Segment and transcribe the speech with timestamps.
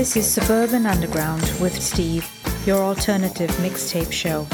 [0.00, 2.26] This is Suburban Underground with Steve,
[2.64, 4.46] your alternative mixtape show.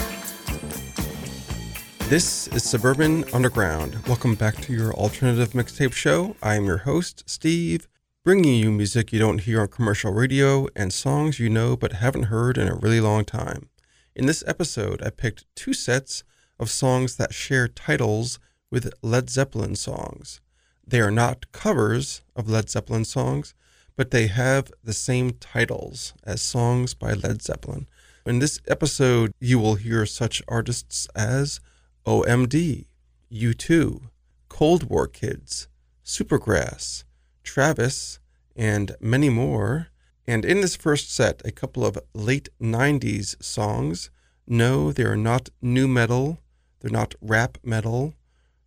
[2.09, 3.97] This is Suburban Underground.
[4.09, 6.35] Welcome back to your alternative mixtape show.
[6.43, 7.87] I am your host, Steve,
[8.25, 12.25] bringing you music you don't hear on commercial radio and songs you know but haven't
[12.25, 13.69] heard in a really long time.
[14.17, 16.25] In this episode, I picked two sets
[16.59, 20.41] of songs that share titles with Led Zeppelin songs.
[20.85, 23.55] They are not covers of Led Zeppelin songs,
[23.97, 27.89] but they have the same titles as songs by Led Zeppelin.
[28.27, 31.61] In this episode, you will hear such artists as
[32.05, 32.87] OMD,
[33.33, 34.03] U2,
[34.49, 35.69] Cold War Kids,
[36.05, 37.05] Supergrass,
[37.43, 38.19] Travis,
[38.55, 39.89] and many more.
[40.27, 44.11] And in this first set, a couple of late 90s songs.
[44.47, 46.39] No, they are not new metal,
[46.81, 48.15] they're not rap metal,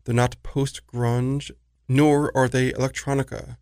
[0.04, 1.52] they're not post grunge,
[1.88, 3.58] nor are they electronica.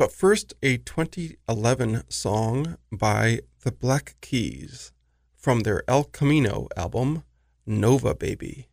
[0.00, 4.92] But first, a 2011 song by the Black Keys
[5.36, 7.22] from their El Camino album,
[7.66, 8.69] Nova Baby.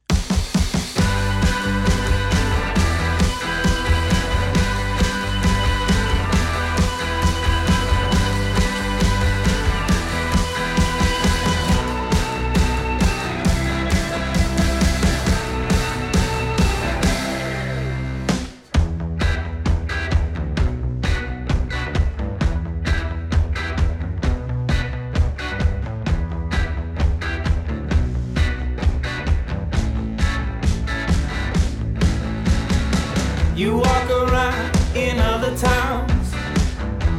[33.57, 36.31] You walk around in other towns.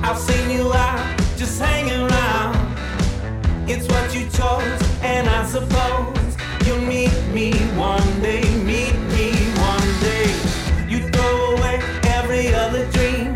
[0.05, 2.55] I've seen you out just hanging around.
[3.69, 8.43] It's what you chose, and I suppose you'll meet me one day.
[8.63, 10.31] Meet me one day.
[10.89, 13.35] You throw away every other dream,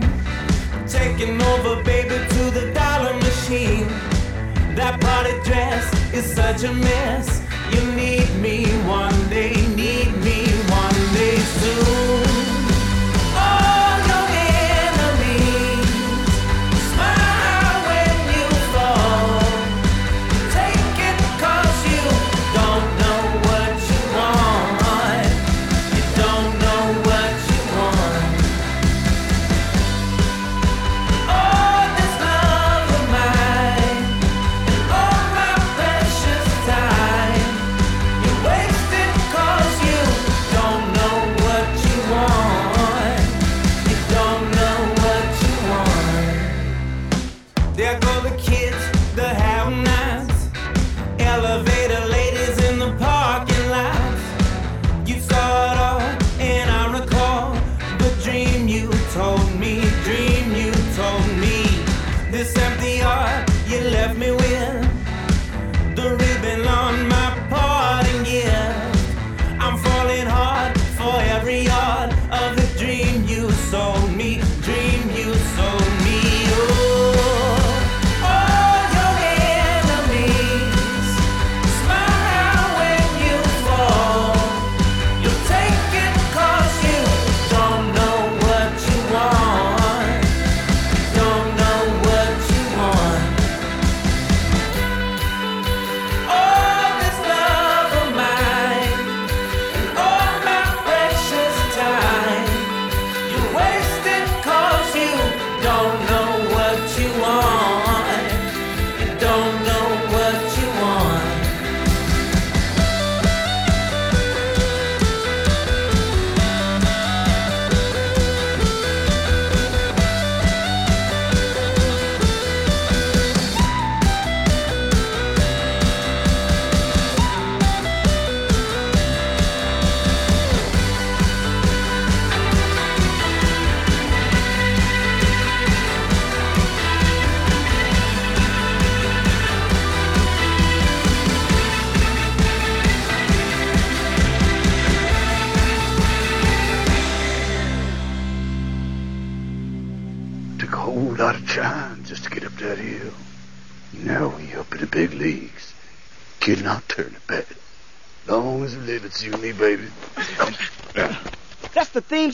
[0.87, 3.89] taking over, baby, to the dollar machine.
[4.77, 7.43] That party dress is such a mess.
[7.73, 12.22] You need me one day, need me one day soon.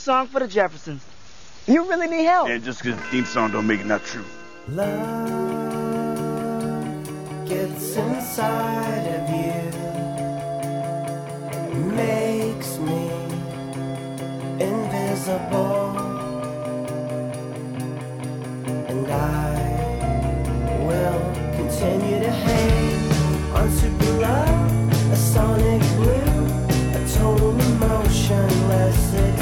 [0.08, 1.04] song for the Jeffersons.
[1.66, 2.48] You really need help.
[2.48, 4.24] And just because the theme song don't make it not true.
[4.68, 5.28] Love
[7.46, 9.60] gets inside of you,
[11.90, 13.10] makes me
[14.58, 15.92] invisible,
[18.88, 19.52] and I
[20.86, 21.20] will
[21.54, 23.12] continue to hang
[23.52, 26.46] on super love, a sonic blue,
[26.96, 29.37] a total emotionless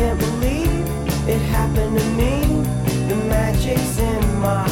[0.00, 0.86] can't believe
[1.28, 2.40] it happened to me.
[3.08, 4.69] The magic's in my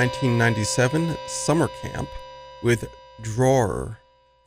[0.00, 2.08] 1997 Summer Camp
[2.62, 2.88] with
[3.20, 3.98] Drawer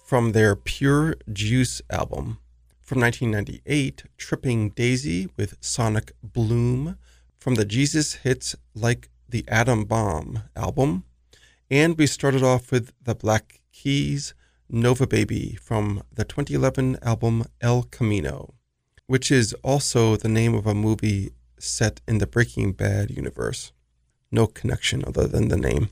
[0.03, 2.39] from their Pure Juice album.
[2.81, 6.98] From 1998, Tripping Daisy with Sonic Bloom
[7.38, 11.03] from the Jesus Hits Like the Atom Bomb album.
[11.69, 14.33] And we started off with the Black Keys
[14.67, 18.55] Nova Baby from the 2011 album El Camino,
[19.05, 21.29] which is also the name of a movie
[21.60, 23.72] set in the Breaking Bad universe
[24.33, 25.89] no connection other than the name.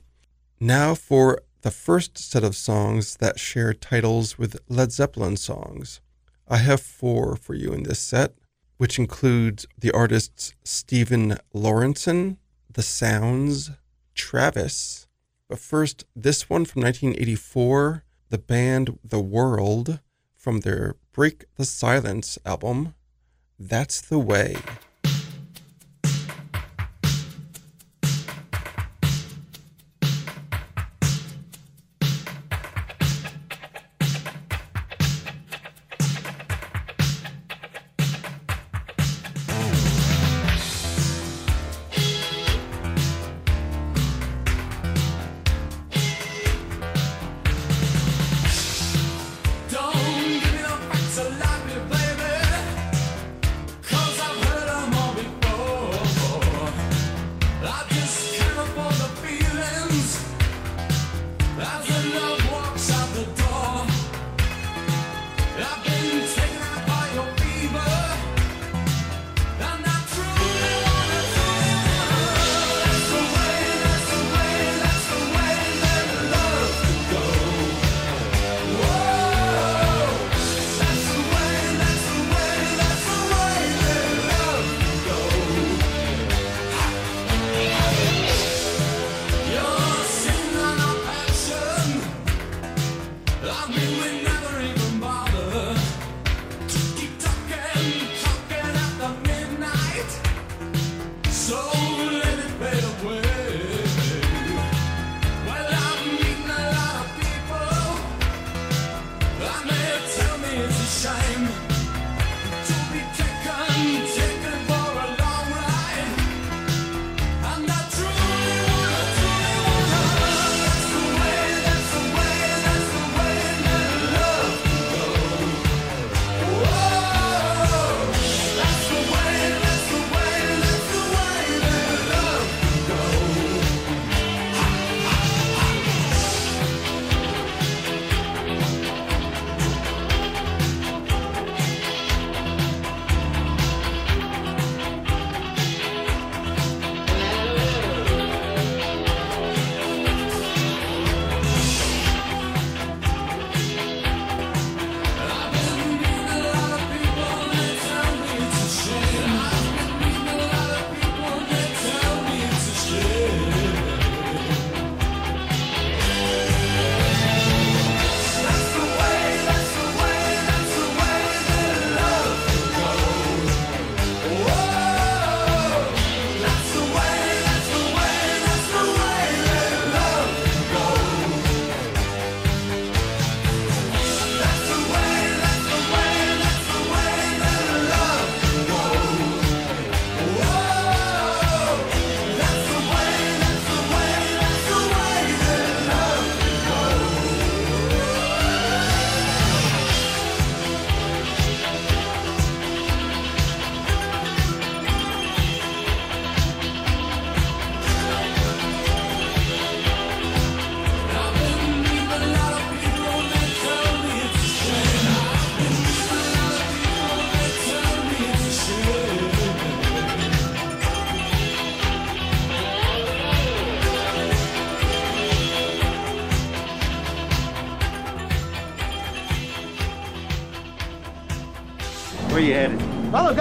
[0.60, 6.00] Now for the first set of songs that share titles with Led Zeppelin songs.
[6.48, 8.34] I have four for you in this set,
[8.76, 12.36] which includes the artists Stephen Lorentzen,
[12.70, 13.70] The Sounds,
[14.14, 15.06] Travis.
[15.48, 20.00] But first, this one from 1984, the band The World
[20.34, 22.94] from their Break the Silence album.
[23.58, 24.56] That's the Way.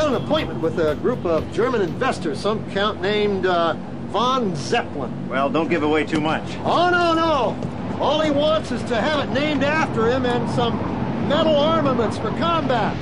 [0.02, 3.74] got an appointment with a group of German investors, some count named uh,
[4.08, 5.30] von Zeppelin.
[5.30, 6.42] Well, don't give away too much.
[6.64, 8.00] Oh, no, no.
[8.00, 10.76] All he wants is to have it named after him and some
[11.30, 12.98] metal armaments for combat.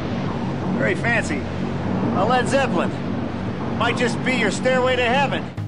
[0.77, 1.41] Very fancy.
[2.17, 2.91] A Led Zeppelin.
[3.77, 5.58] Might just be your stairway to heaven.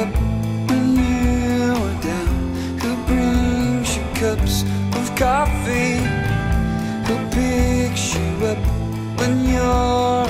[0.00, 0.14] up
[0.68, 2.34] when you are down.
[2.80, 4.62] Who brings you cups
[4.98, 5.96] of coffee.
[7.06, 8.62] Who picks you up
[9.18, 10.21] when you're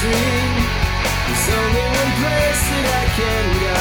[0.00, 3.77] There's only one place that I can go.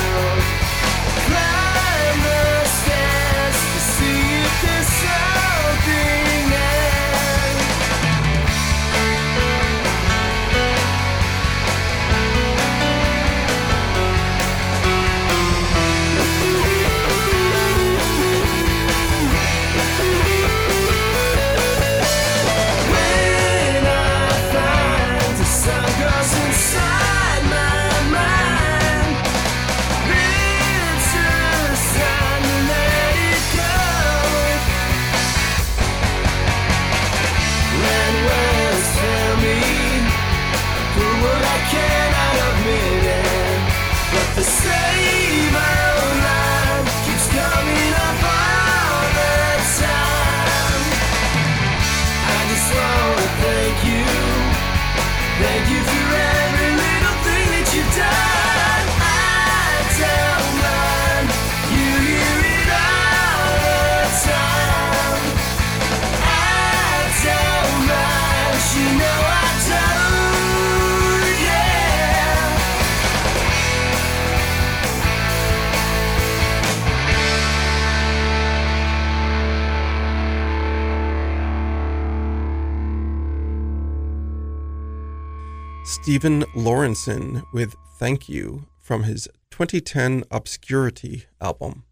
[86.07, 91.83] Stephen Lorentzen with Thank You from his 2010 Obscurity album.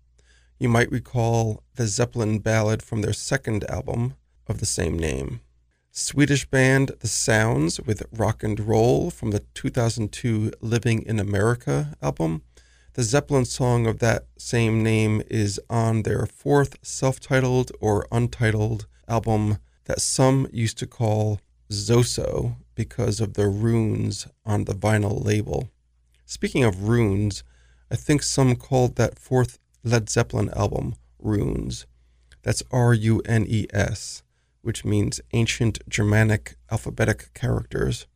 [0.58, 4.14] You might recall the Zeppelin ballad from their second album
[4.48, 5.42] of the same name.
[5.92, 12.42] Swedish band The Sounds with Rock and Roll from the 2002 Living in America album.
[12.94, 18.88] The Zeppelin song of that same name is on their fourth self titled or untitled
[19.10, 25.70] album that some used to call Zoso because of the runes on the vinyl label.
[26.26, 27.44] Speaking of runes,
[27.90, 31.86] I think some called that fourth Led Zeppelin album Runes.
[32.44, 34.24] That's R U N E S,
[34.62, 38.08] which means ancient Germanic alphabetic characters.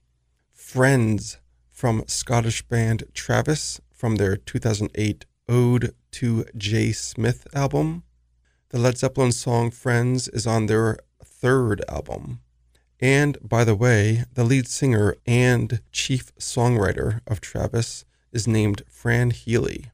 [0.51, 1.37] Friends
[1.71, 6.91] from Scottish band Travis from their 2008 Ode to J.
[6.91, 8.03] Smith album.
[8.69, 12.41] The Led Zeppelin song Friends is on their third album.
[13.01, 19.31] And by the way, the lead singer and chief songwriter of Travis is named Fran
[19.31, 19.91] Healy.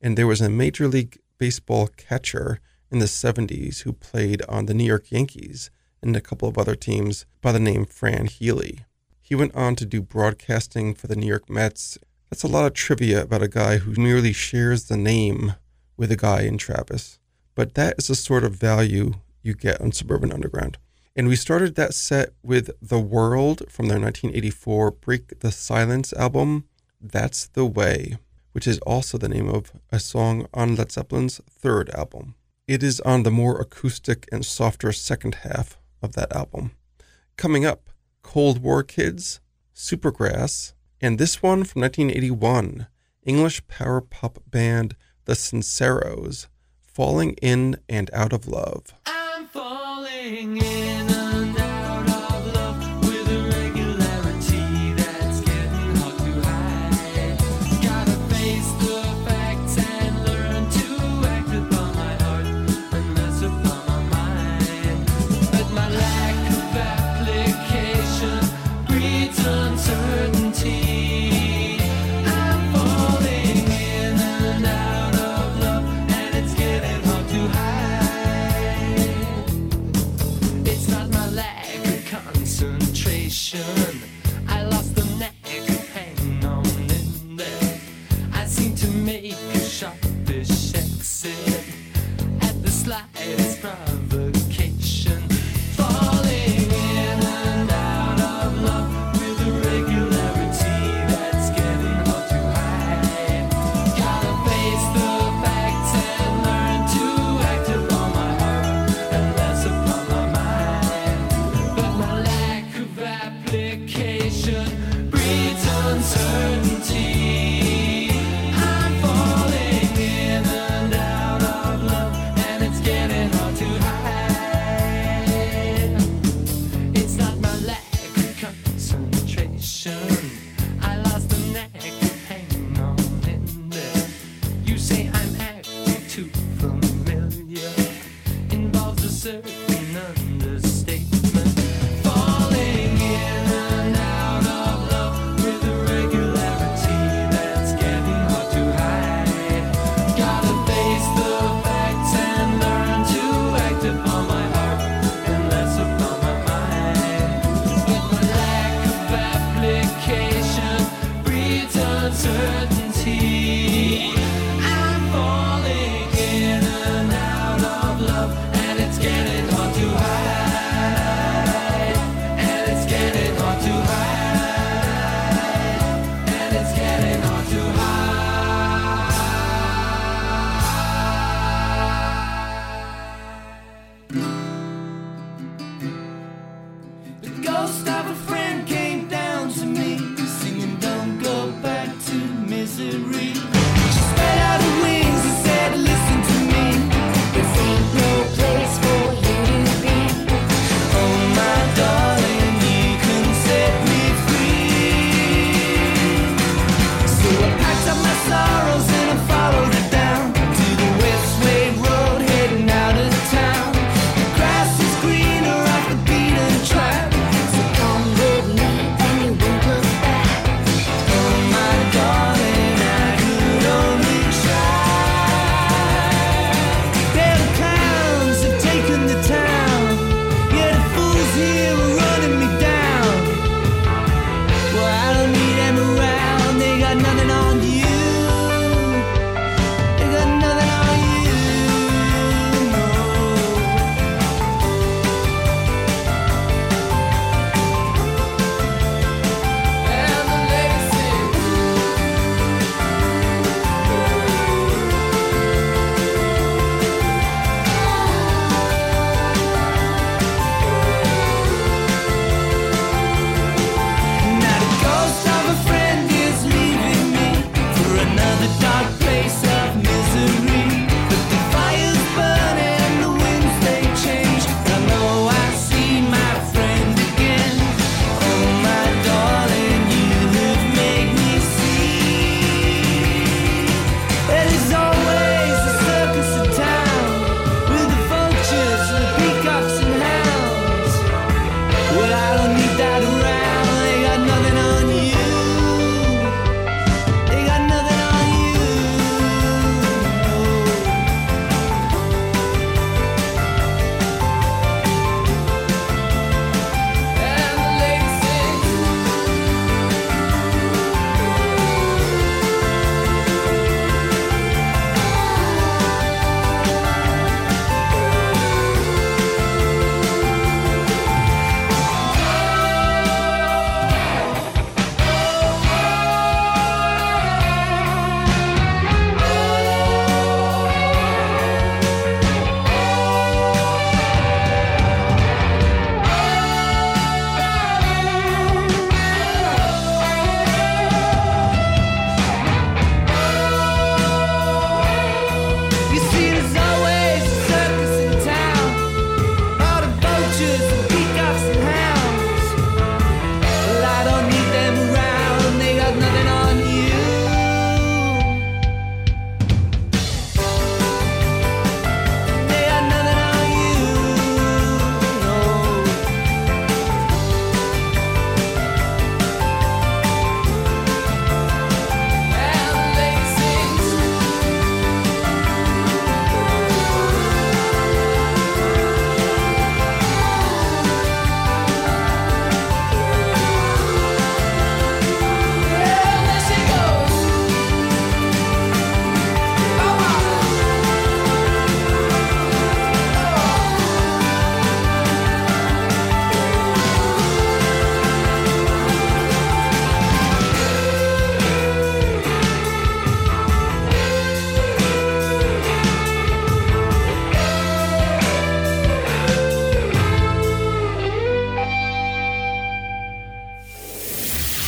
[0.00, 2.60] And there was a Major League Baseball catcher
[2.90, 5.70] in the 70s who played on the New York Yankees
[6.02, 8.80] and a couple of other teams by the name Fran Healy.
[9.20, 11.98] He went on to do broadcasting for the New York Mets.
[12.30, 15.54] That's a lot of trivia about a guy who merely shares the name
[15.96, 17.18] with a guy in Travis.
[17.54, 20.78] But that is the sort of value you get on Suburban Underground.
[21.18, 26.64] And we started that set with The World from their 1984 Break the Silence album,
[27.00, 28.18] That's the Way,
[28.52, 32.34] which is also the name of a song on Led Zeppelin's third album.
[32.68, 36.72] It is on the more acoustic and softer second half of that album.
[37.38, 37.88] Coming up,
[38.22, 39.40] Cold War Kids,
[39.74, 42.88] Supergrass, and this one from 1981,
[43.22, 46.48] English power pop band The Sinceros,
[46.82, 48.92] Falling In and Out of Love.
[50.28, 51.15] I'm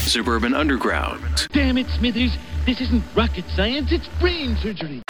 [0.09, 1.21] Suburban Underground.
[1.53, 2.35] Damn it, Smithers.
[2.65, 5.03] This isn't rocket science, it's brain surgery.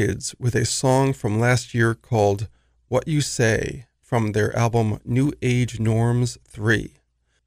[0.00, 2.48] Kids with a song from last year called
[2.88, 6.94] What You Say from their album New Age Norms 3.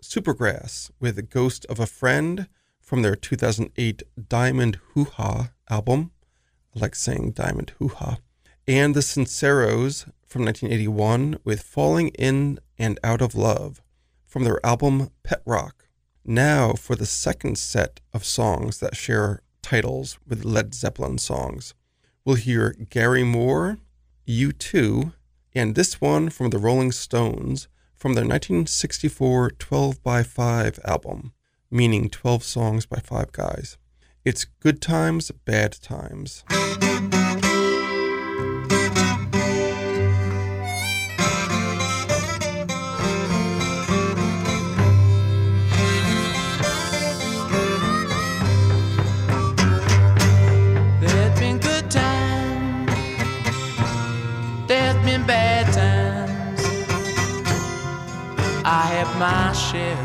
[0.04, 2.48] Supergrass with Ghost of a Friend
[2.80, 6.12] from their 2008 Diamond Hoo Ha album.
[6.76, 8.18] I like saying Diamond Hoo Ha.
[8.68, 13.82] And the Sinceros from 1981 with Falling In and Out of Love
[14.28, 15.88] from their album Pet Rock.
[16.24, 21.74] Now for the second set of songs that share titles with Led Zeppelin songs
[22.26, 23.80] we'll hear Gary Moore,
[24.28, 25.14] U2,
[25.54, 31.34] and this one from the Rolling Stones from their 1964 12 by 5 album,
[31.70, 33.78] meaning 12 songs by 5 guys.
[34.26, 36.44] It's Good Times, Bad Times.
[59.20, 59.98] my share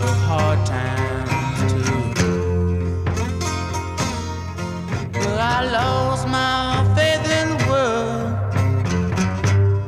[0.00, 1.92] of hard times too.
[5.14, 8.32] Well, I lost my faith in the world,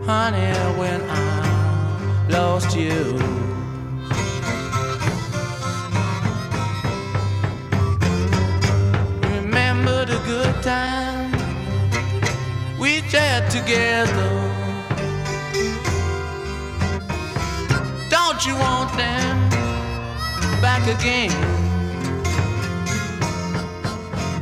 [0.06, 3.18] honey, when I lost you.
[9.36, 11.42] Remember the good times
[12.78, 14.43] we shared together.
[18.46, 19.48] You want them
[20.60, 21.30] back again?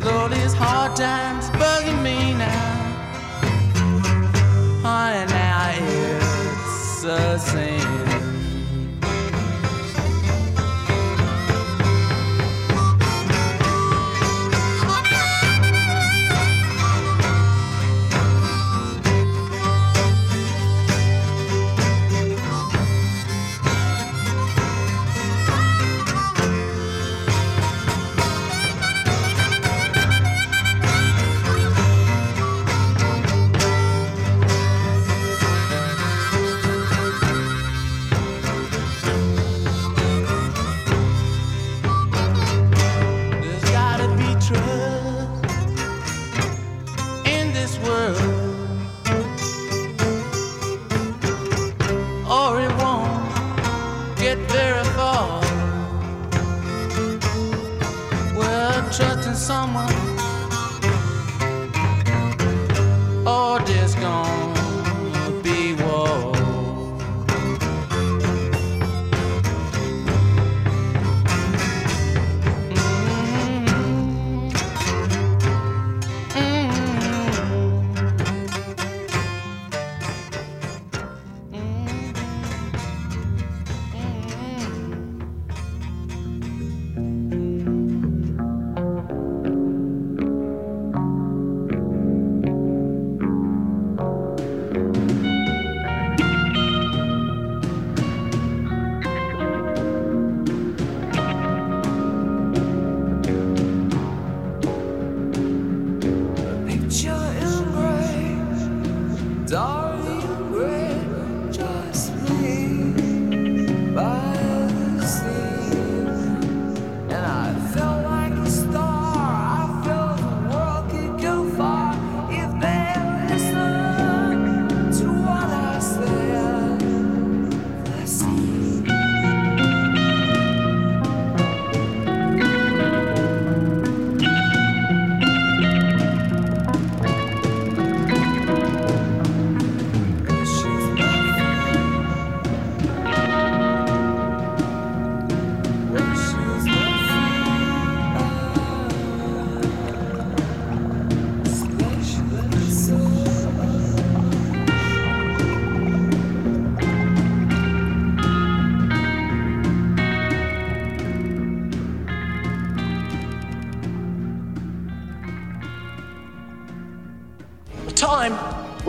[0.00, 2.72] Lord, these hard times bugging me now.
[4.82, 7.81] Honey, now it's the same.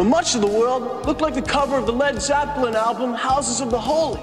[0.04, 3.62] but much of the world looked like the cover of the Led Zeppelin album Houses
[3.62, 4.20] of the Holy.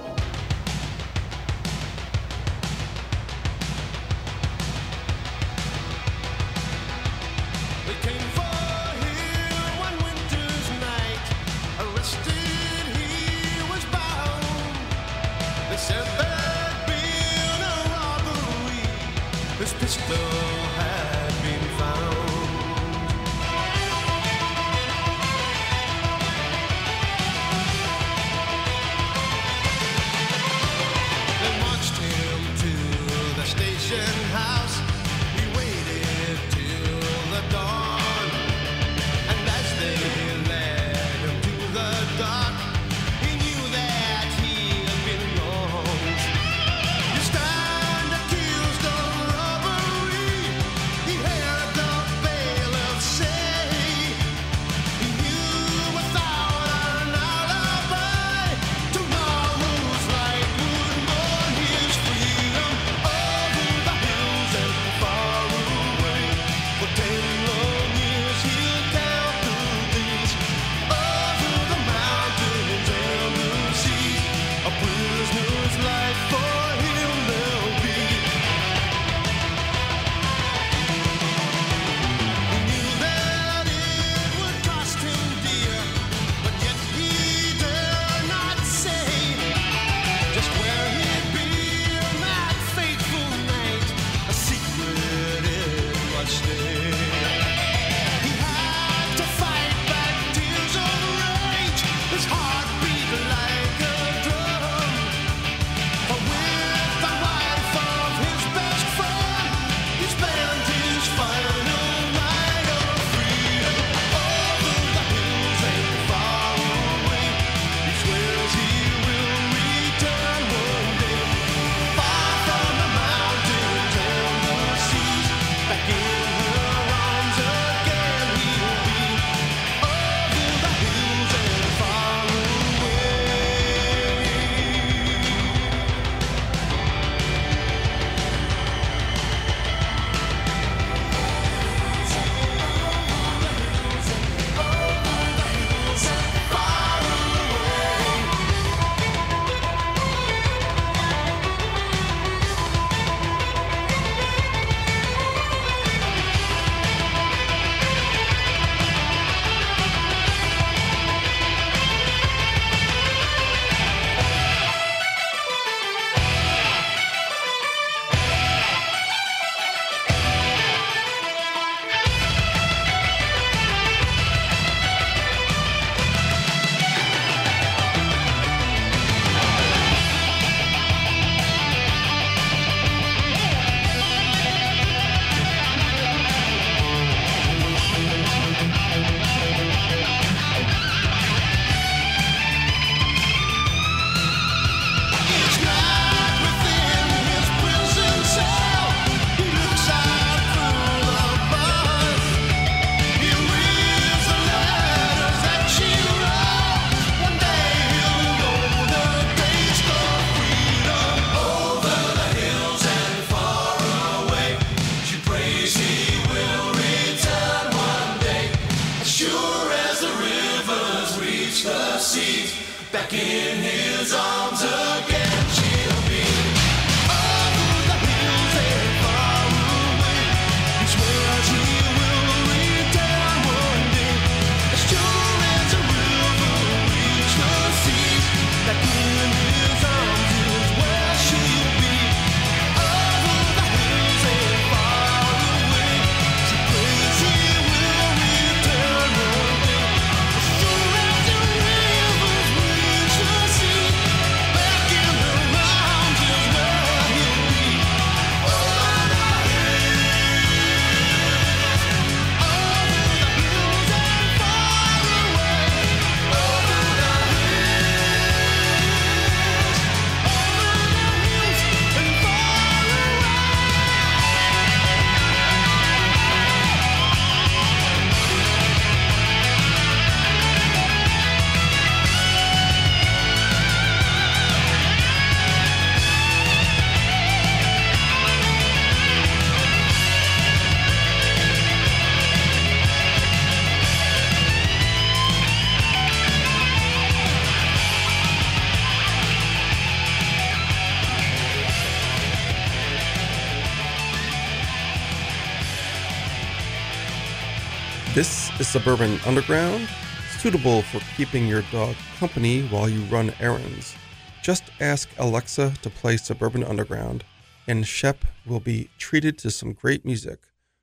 [308.60, 309.88] This Suburban Underground,
[310.36, 313.94] suitable for keeping your dog company while you run errands.
[314.42, 317.24] Just ask Alexa to play Suburban Underground,
[317.66, 320.40] and Shep will be treated to some great music.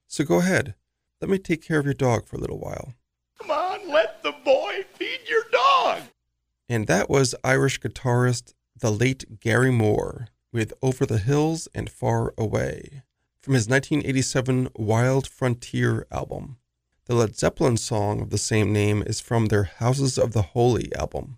[0.07, 0.73] So go ahead,
[1.21, 2.95] let me take care of your dog for a little while.
[3.39, 6.01] Come on, let the boy feed your dog.
[6.67, 12.33] And that was Irish guitarist the late Gary Moore with Over the Hills and Far
[12.39, 13.03] Away
[13.39, 16.57] from his 1987 Wild Frontier album.
[17.07, 20.93] The Led Zeppelin song of the same name is from their Houses of the Holy
[20.93, 21.37] album.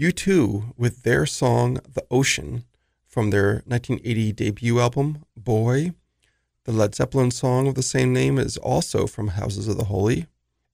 [0.00, 2.64] U2 with their song The Ocean
[3.06, 5.92] from their 1980 debut album Boy.
[6.64, 10.26] The Led Zeppelin song of the same name is also from Houses of the Holy.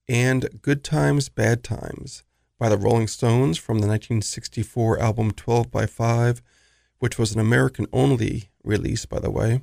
[0.09, 2.25] And Good Times, Bad Times
[2.59, 6.41] by the Rolling Stones from the 1964 album 12 by 5,
[6.99, 9.61] which was an American only release, by the way.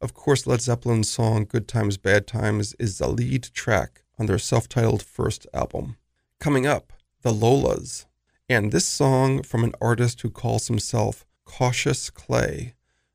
[0.00, 4.38] Of course, Led Zeppelin's song Good Times, Bad Times is the lead track on their
[4.38, 5.96] self titled first album.
[6.38, 6.92] Coming up,
[7.22, 8.04] the Lolas,
[8.48, 12.74] and this song from an artist who calls himself Cautious Clay,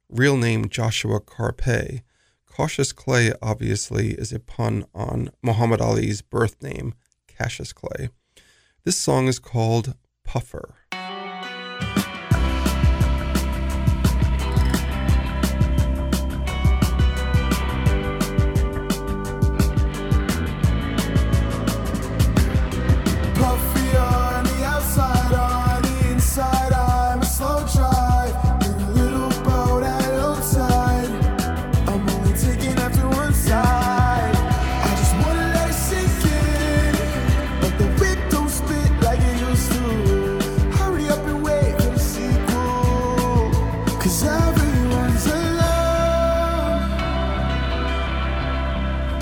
[0.09, 2.01] real name Joshua Karpeh.
[2.47, 6.95] Cautious Clay obviously is a pun on Muhammad Ali's birth name,
[7.27, 8.09] Cassius Clay.
[8.83, 10.75] This song is called Puffer.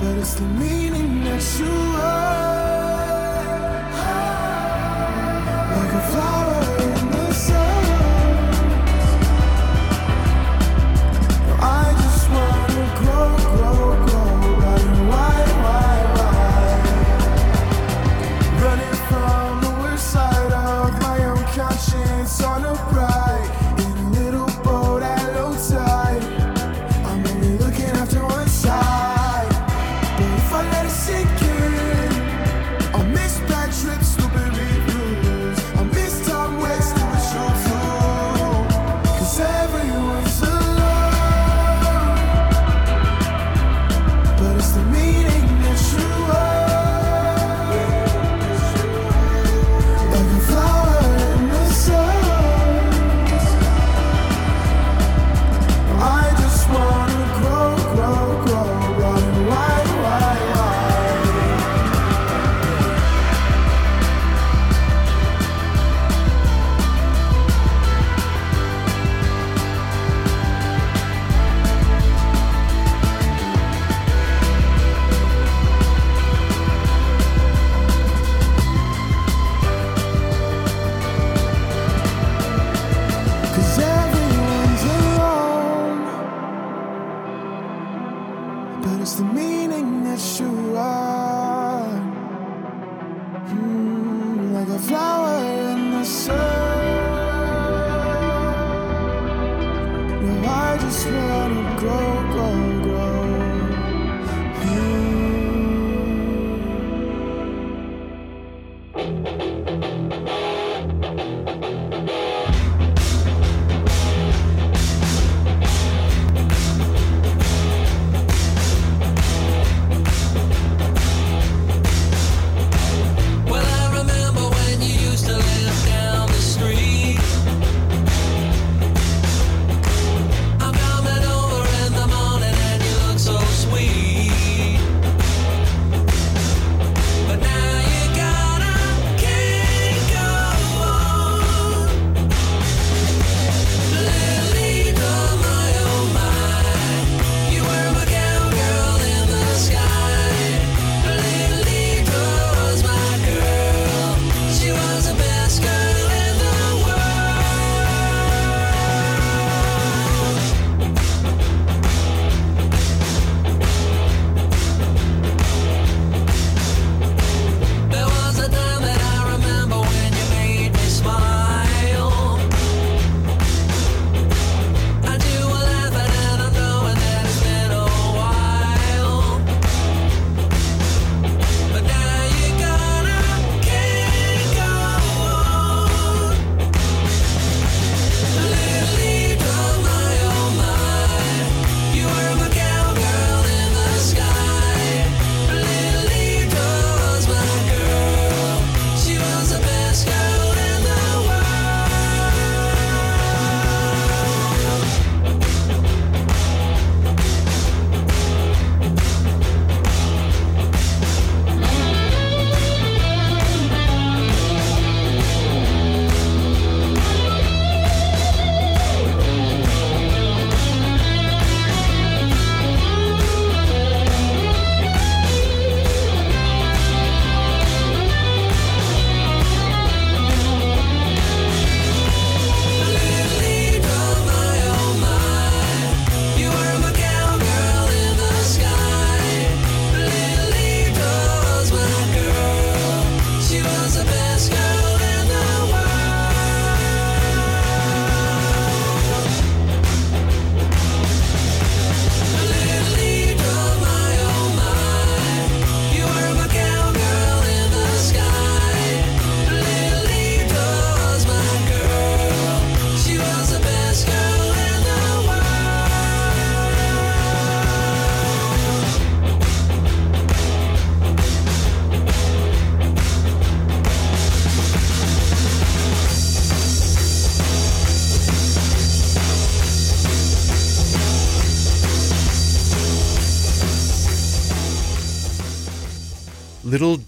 [0.04, 2.44] But it's the meaning that you are.
[5.78, 6.53] Like a flower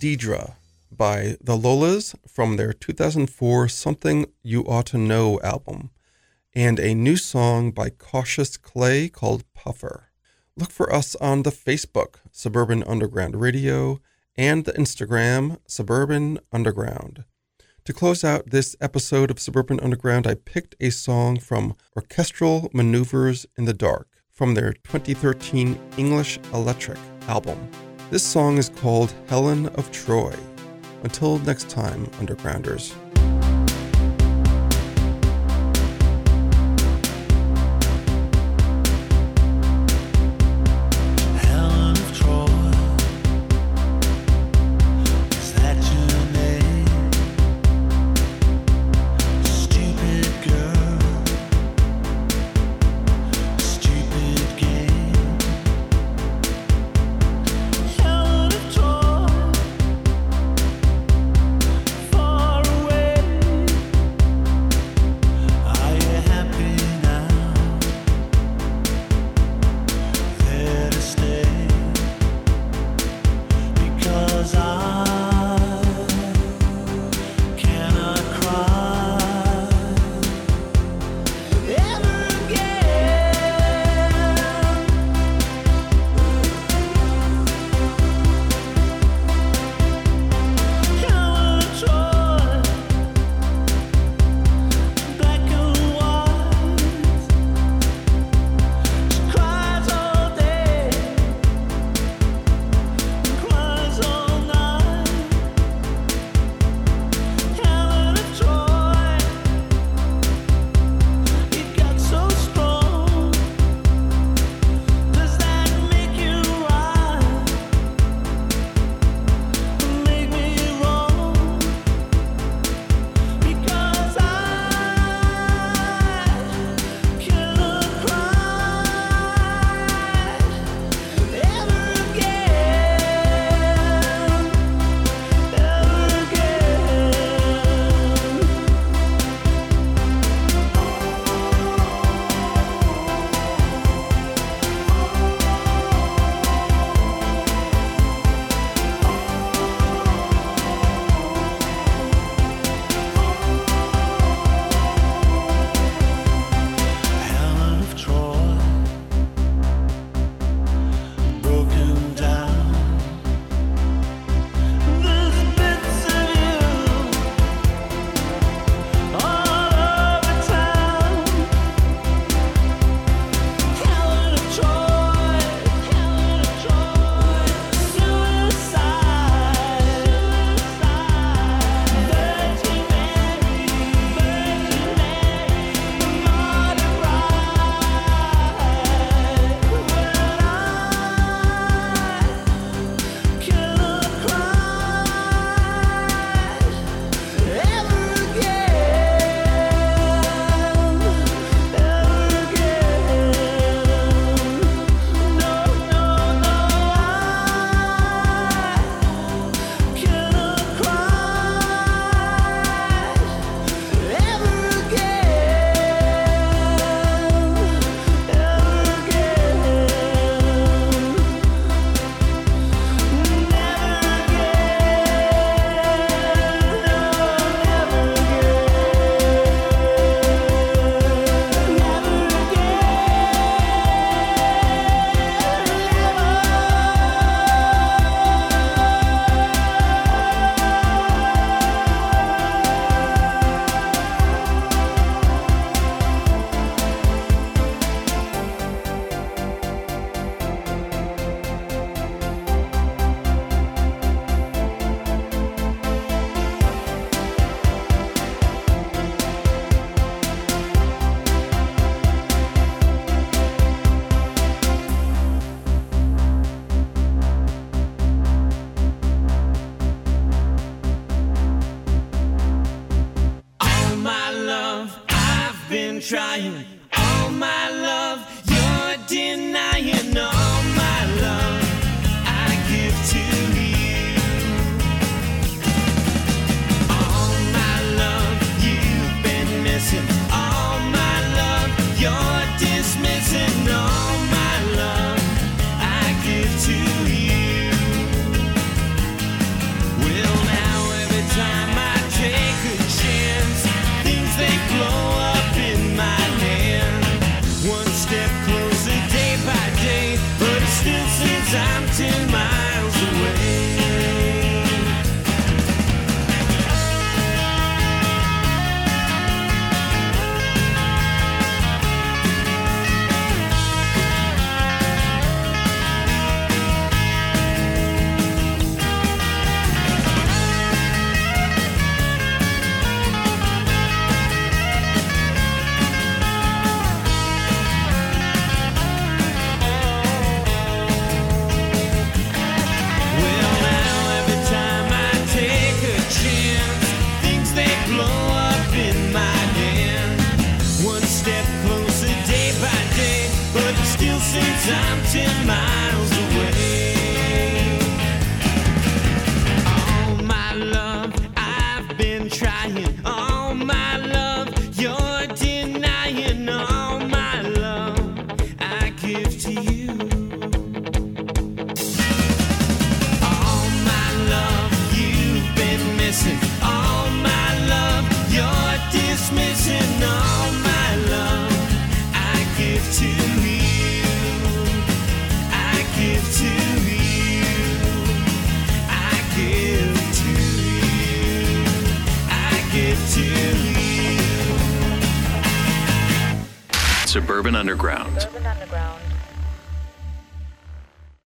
[0.06, 0.53] Deidre
[0.91, 5.89] by the Lolas from their 2004 Something You Ought to Know album,
[6.53, 10.12] and a new song by Cautious Clay called Puffer.
[10.56, 13.99] Look for us on the Facebook, Suburban Underground Radio,
[14.38, 17.24] and the Instagram, Suburban Underground.
[17.86, 23.47] To close out this episode of Suburban Underground, I picked a song from Orchestral Maneuvers
[23.58, 27.58] in the Dark from their 2013 English Electric album.
[28.12, 30.36] This song is called Helen of Troy.
[31.03, 32.93] Until next time, Undergrounders.